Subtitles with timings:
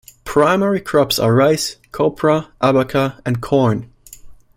[0.25, 3.91] Primary crops are rice, copra, abaca, and corn.